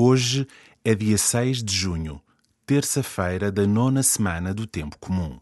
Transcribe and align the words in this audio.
Hoje 0.00 0.46
é 0.84 0.94
dia 0.94 1.18
6 1.18 1.60
de 1.60 1.74
junho, 1.74 2.22
terça-feira 2.64 3.50
da 3.50 3.66
nona 3.66 4.00
semana 4.00 4.54
do 4.54 4.64
Tempo 4.64 4.96
Comum. 4.96 5.40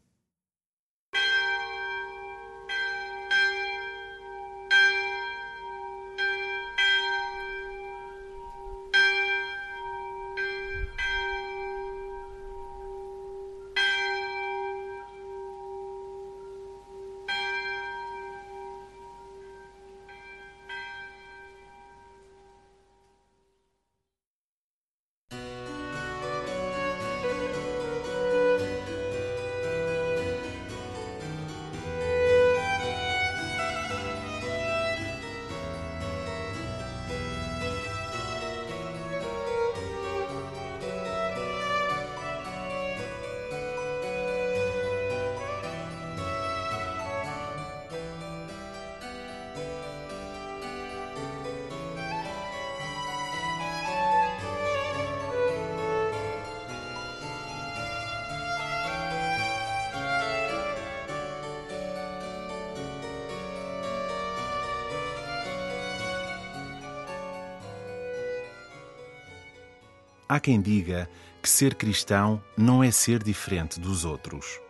Há 70.28 70.40
quem 70.40 70.60
diga 70.60 71.08
que 71.40 71.48
ser 71.48 71.76
cristão 71.76 72.42
não 72.56 72.82
é 72.82 72.90
ser 72.90 73.22
diferente 73.22 73.78
dos 73.78 74.04
outros. 74.04 74.60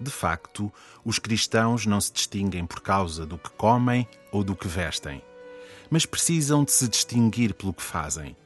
De 0.00 0.10
facto, 0.10 0.72
os 1.04 1.20
cristãos 1.20 1.86
não 1.86 2.00
se 2.00 2.12
distinguem 2.12 2.66
por 2.66 2.80
causa 2.80 3.24
do 3.24 3.38
que 3.38 3.50
comem 3.50 4.08
ou 4.32 4.42
do 4.42 4.56
que 4.56 4.66
vestem, 4.66 5.22
mas 5.88 6.04
precisam 6.04 6.64
de 6.64 6.72
se 6.72 6.88
distinguir 6.88 7.54
pelo 7.54 7.72
que 7.72 7.82
fazem. 7.82 8.36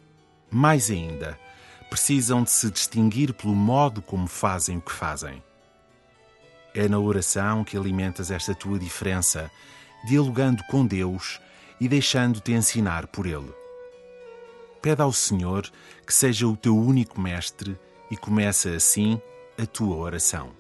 Mais 0.51 0.91
ainda, 0.91 1.41
precisam 1.89 2.43
de 2.43 2.51
se 2.51 2.71
distinguir 2.71 3.33
pelo 3.33 3.55
modo 3.55 4.03
como 4.03 4.27
fazem 4.27 4.77
o 4.77 4.83
que 4.83 4.93
fazem. 4.93 5.43
É 6.75 6.87
na 6.87 6.99
oração 6.99 7.65
que 7.65 7.79
alimentas 7.79 8.31
esta 8.31 8.55
tua 8.55 8.79
diferença, 8.79 9.51
dialogando 10.07 10.63
com 10.65 10.85
Deus 10.85 11.41
e 11.81 11.89
deixando-te 11.89 12.53
ensinar 12.53 13.07
por 13.07 13.27
Ele. 13.27 13.66
Pede 14.81 15.03
ao 15.03 15.13
Senhor 15.13 15.71
que 16.07 16.15
seja 16.15 16.47
o 16.47 16.57
teu 16.57 16.77
único 16.77 17.21
mestre 17.21 17.79
e 18.11 18.17
começa 18.17 18.71
assim 18.71 19.21
a 19.59 19.67
tua 19.67 19.97
oração. 19.97 20.51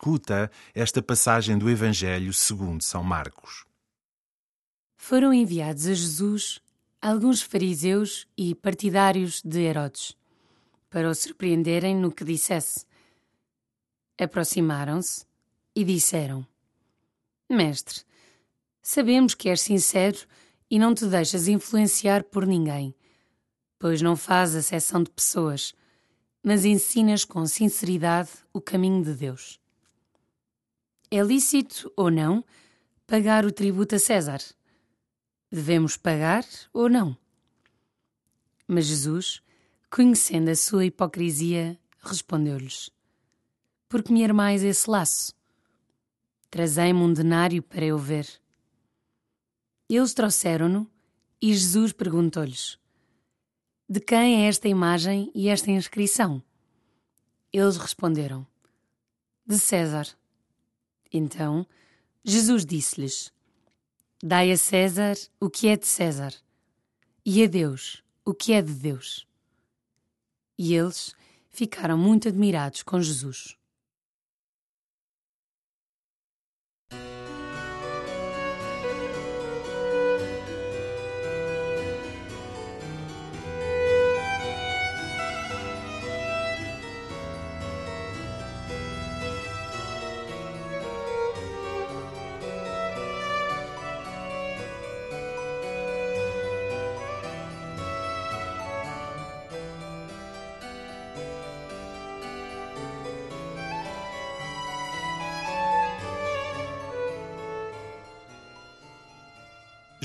Escuta 0.00 0.48
esta 0.72 1.02
passagem 1.02 1.58
do 1.58 1.68
Evangelho 1.68 2.32
segundo 2.32 2.84
São 2.84 3.02
Marcos. 3.02 3.64
Foram 4.96 5.34
enviados 5.34 5.88
a 5.88 5.92
Jesus 5.92 6.60
alguns 7.02 7.42
fariseus 7.42 8.24
e 8.36 8.54
partidários 8.54 9.42
de 9.42 9.58
Herodes, 9.58 10.16
para 10.88 11.10
o 11.10 11.14
surpreenderem 11.16 11.96
no 11.96 12.12
que 12.12 12.22
dissesse. 12.22 12.86
Aproximaram-se 14.16 15.26
e 15.74 15.82
disseram: 15.82 16.46
Mestre, 17.50 18.04
sabemos 18.80 19.34
que 19.34 19.48
és 19.48 19.60
sincero 19.60 20.18
e 20.70 20.78
não 20.78 20.94
te 20.94 21.06
deixas 21.06 21.48
influenciar 21.48 22.22
por 22.22 22.46
ninguém, 22.46 22.94
pois 23.80 24.00
não 24.00 24.14
fazes 24.14 24.66
acessão 24.66 25.02
de 25.02 25.10
pessoas, 25.10 25.74
mas 26.40 26.64
ensinas 26.64 27.24
com 27.24 27.44
sinceridade 27.46 28.30
o 28.52 28.60
caminho 28.60 29.02
de 29.02 29.12
Deus. 29.12 29.58
É 31.10 31.22
lícito 31.22 31.90
ou 31.96 32.10
não 32.10 32.44
pagar 33.06 33.46
o 33.46 33.50
tributo 33.50 33.94
a 33.94 33.98
César? 33.98 34.40
Devemos 35.50 35.96
pagar 35.96 36.44
ou 36.70 36.86
não? 36.90 37.16
Mas 38.66 38.84
Jesus, 38.84 39.42
conhecendo 39.90 40.50
a 40.50 40.54
sua 40.54 40.84
hipocrisia, 40.84 41.80
respondeu-lhes: 42.00 42.90
Por 43.88 44.02
que 44.02 44.12
me 44.12 44.22
armais 44.22 44.62
esse 44.62 44.90
laço? 44.90 45.34
Trazei-me 46.50 47.00
um 47.00 47.10
denário 47.10 47.62
para 47.62 47.86
eu 47.86 47.96
ver. 47.96 48.28
Eles 49.88 50.12
trouxeram-no 50.12 50.90
e 51.40 51.54
Jesus 51.54 51.94
perguntou-lhes: 51.94 52.78
De 53.88 54.00
quem 54.00 54.44
é 54.44 54.48
esta 54.48 54.68
imagem 54.68 55.32
e 55.34 55.48
esta 55.48 55.70
inscrição? 55.70 56.42
Eles 57.50 57.78
responderam: 57.78 58.46
De 59.46 59.58
César. 59.58 60.06
Então 61.12 61.66
Jesus 62.24 62.64
disse-lhes: 62.64 63.32
Dai 64.22 64.52
a 64.52 64.56
César 64.56 65.16
o 65.40 65.50
que 65.50 65.68
é 65.68 65.76
de 65.76 65.86
César, 65.86 66.34
e 67.24 67.42
a 67.42 67.46
Deus 67.46 68.02
o 68.24 68.32
que 68.32 68.52
é 68.52 68.62
de 68.62 68.72
Deus. 68.72 69.26
E 70.56 70.74
eles 70.74 71.14
ficaram 71.50 71.98
muito 71.98 72.28
admirados 72.28 72.82
com 72.82 73.00
Jesus. 73.00 73.57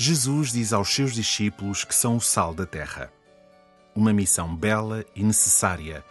Jesus 0.06 0.52
diz 0.52 0.74
aos 0.74 0.94
seus 0.94 1.14
discípulos 1.14 1.82
que 1.82 1.94
são 1.94 2.16
o 2.16 2.20
sal 2.20 2.52
da 2.52 2.66
terra. 2.66 3.10
Uma 3.96 4.12
missão 4.12 4.54
bela 4.54 5.02
e 5.16 5.22
necessária: 5.22 6.04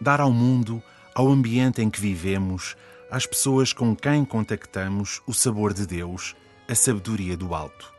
dar 0.00 0.20
ao 0.20 0.32
mundo, 0.32 0.82
ao 1.14 1.28
ambiente 1.28 1.80
em 1.80 1.88
que 1.88 2.00
vivemos, 2.00 2.76
às 3.08 3.24
pessoas 3.24 3.72
com 3.72 3.94
quem 3.94 4.24
contactamos, 4.24 5.22
o 5.28 5.32
sabor 5.32 5.72
de 5.72 5.86
Deus, 5.86 6.34
a 6.68 6.74
sabedoria 6.74 7.36
do 7.36 7.54
alto. 7.54 7.94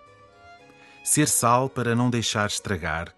Ser 1.02 1.30
sal 1.30 1.70
para 1.70 1.96
não 1.96 2.10
deixar 2.10 2.48
estragar, 2.48 3.16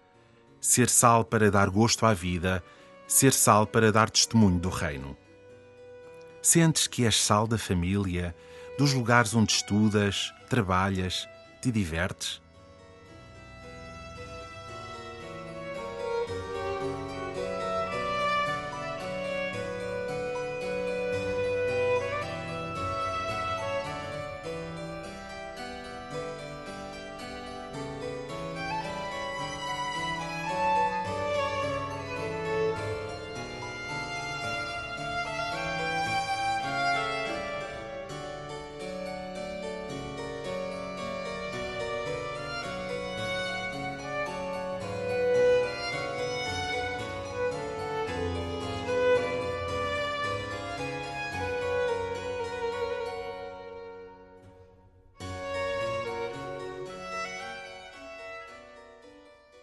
ser 0.60 0.88
sal 0.88 1.24
para 1.24 1.50
dar 1.50 1.68
gosto 1.68 2.06
à 2.06 2.14
vida, 2.14 2.62
ser 3.08 3.32
sal 3.32 3.66
para 3.66 3.90
dar 3.90 4.08
testemunho 4.08 4.60
do 4.60 4.68
reino. 4.68 5.16
Sentes 6.40 6.86
que 6.86 7.04
és 7.04 7.20
sal 7.20 7.48
da 7.48 7.58
família, 7.58 8.36
dos 8.78 8.94
lugares 8.94 9.34
onde 9.34 9.50
estudas, 9.50 10.32
trabalhas, 10.48 11.28
te 11.60 11.70
divertes? 11.70 12.40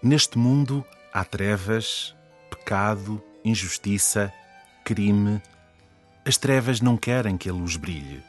Neste 0.07 0.38
mundo 0.38 0.86
há 1.12 1.25
trevas, 1.25 2.15
pecado, 2.50 3.21
injustiça, 3.44 4.31
crime. 4.81 5.42
As 6.25 6.38
trevas 6.38 6.80
não 6.80 6.95
querem 6.95 7.36
que 7.36 7.50
a 7.50 7.54
luz 7.54 7.75
brilhe. 7.75 8.24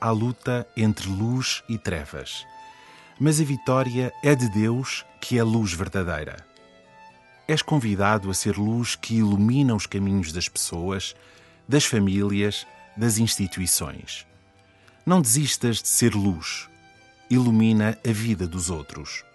Há 0.00 0.12
luta 0.12 0.64
entre 0.76 1.08
luz 1.08 1.64
e 1.68 1.76
trevas. 1.76 2.46
Mas 3.18 3.40
a 3.40 3.44
vitória 3.44 4.12
é 4.22 4.36
de 4.36 4.48
Deus, 4.48 5.04
que 5.20 5.36
é 5.36 5.42
luz 5.42 5.72
verdadeira. 5.72 6.36
És 7.48 7.62
convidado 7.62 8.30
a 8.30 8.34
ser 8.34 8.56
luz 8.56 8.94
que 8.94 9.16
ilumina 9.16 9.74
os 9.74 9.86
caminhos 9.86 10.30
das 10.30 10.48
pessoas, 10.48 11.16
das 11.66 11.84
famílias, 11.84 12.64
das 12.96 13.18
instituições. 13.18 14.24
Não 15.04 15.20
desistas 15.20 15.82
de 15.82 15.88
ser 15.88 16.14
luz. 16.14 16.68
Ilumina 17.28 17.98
a 18.08 18.12
vida 18.12 18.46
dos 18.46 18.70
outros. 18.70 19.25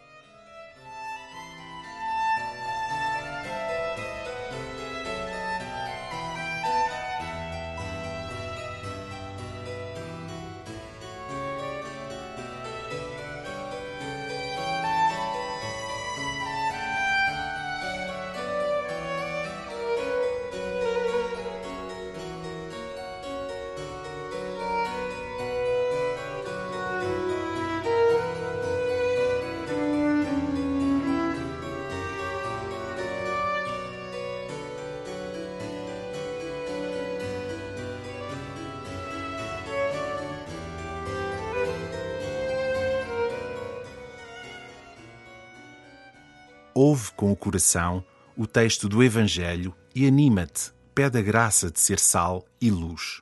Ouve 46.73 47.12
com 47.13 47.31
o 47.31 47.35
coração 47.35 48.03
o 48.38 48.47
texto 48.47 48.88
do 48.88 49.03
Evangelho 49.03 49.75
e 49.94 50.07
anima-te, 50.07 50.71
pede 50.95 51.18
a 51.18 51.21
graça 51.21 51.69
de 51.69 51.79
ser 51.79 52.00
sal 52.00 52.45
e 52.59 52.71
luz. 52.71 53.21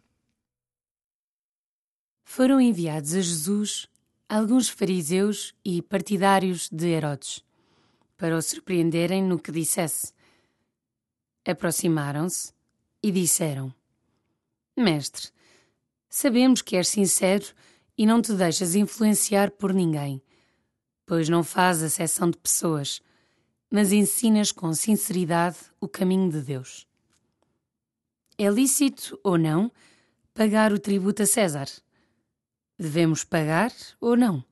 Foram 2.23 2.61
enviados 2.61 3.13
a 3.13 3.21
Jesus 3.21 3.87
alguns 4.27 4.69
fariseus 4.69 5.55
e 5.65 5.81
partidários 5.81 6.69
de 6.69 6.87
Herodes, 6.87 7.43
para 8.15 8.37
o 8.37 8.41
surpreenderem 8.41 9.23
no 9.23 9.39
que 9.39 9.51
dissesse. 9.51 10.13
Aproximaram-se 11.45 12.53
e 13.01 13.11
disseram: 13.11 13.73
Mestre, 14.77 15.29
sabemos 16.07 16.61
que 16.61 16.75
és 16.75 16.87
sincero 16.87 17.45
e 17.97 18.05
não 18.05 18.21
te 18.21 18.33
deixas 18.33 18.75
influenciar 18.75 19.51
por 19.51 19.73
ninguém, 19.73 20.21
pois 21.05 21.27
não 21.27 21.43
fazes 21.43 21.93
acessão 21.93 22.29
de 22.29 22.37
pessoas 22.37 23.01
mas 23.69 23.91
ensinas 23.91 24.51
com 24.51 24.73
sinceridade 24.73 25.57
o 25.79 25.87
caminho 25.87 26.31
de 26.31 26.41
Deus. 26.41 26.87
É 28.37 28.49
lícito 28.49 29.19
ou 29.23 29.37
não 29.37 29.71
pagar 30.33 30.71
o 30.71 30.79
tributo 30.79 31.23
a 31.23 31.25
César? 31.25 31.67
Devemos 32.77 33.23
pagar 33.23 33.71
ou 33.99 34.15
não? 34.15 34.43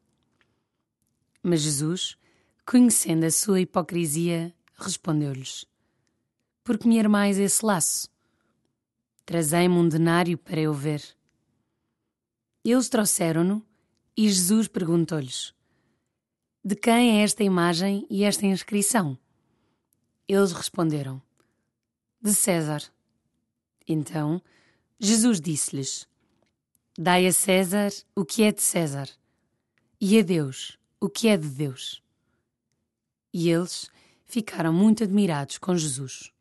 Mas 1.41 1.61
Jesus, 1.61 2.17
conhecendo 2.65 3.25
a 3.25 3.31
sua 3.31 3.61
hipocrisia, 3.61 4.53
respondeu-lhes: 4.77 5.65
Por 6.63 6.77
que 6.77 6.87
me 6.87 6.99
armais 6.99 7.37
esse 7.37 7.65
laço? 7.65 8.09
Trazei-me 9.25 9.75
um 9.75 9.87
denário 9.87 10.37
para 10.37 10.59
eu 10.59 10.73
ver. 10.73 11.01
Eles 12.63 12.89
trouxeram-no 12.89 13.65
e 14.15 14.27
Jesus 14.27 14.67
perguntou-lhes: 14.67 15.53
de 16.67 16.75
quem 16.75 17.17
é 17.17 17.23
esta 17.23 17.45
imagem 17.45 18.05
e 18.09 18.25
esta 18.25 18.45
inscrição? 18.45 19.17
Eles 20.27 20.51
responderam: 20.51 21.21
De 22.21 22.33
César. 22.33 22.83
Então 23.87 24.41
Jesus 24.99 25.39
disse-lhes: 25.39 26.05
Dai 26.97 27.25
a 27.25 27.31
César 27.31 27.89
o 28.13 28.25
que 28.25 28.43
é 28.43 28.51
de 28.51 28.61
César, 28.61 29.07
e 30.01 30.19
a 30.19 30.21
Deus 30.21 30.77
o 30.99 31.07
que 31.07 31.29
é 31.29 31.37
de 31.37 31.47
Deus. 31.47 32.03
E 33.33 33.49
eles 33.49 33.89
ficaram 34.25 34.73
muito 34.73 35.05
admirados 35.05 35.57
com 35.57 35.73
Jesus. 35.73 36.33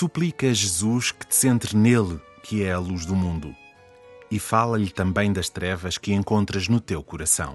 Suplica 0.00 0.46
a 0.46 0.54
Jesus 0.54 1.12
que 1.12 1.26
te 1.26 1.36
centre 1.36 1.76
nele, 1.76 2.18
que 2.42 2.62
é 2.62 2.72
a 2.72 2.78
luz 2.78 3.04
do 3.04 3.14
mundo, 3.14 3.54
e 4.30 4.38
fala-lhe 4.38 4.88
também 4.88 5.30
das 5.30 5.50
trevas 5.50 5.98
que 5.98 6.10
encontras 6.10 6.68
no 6.68 6.80
teu 6.80 7.02
coração. 7.02 7.54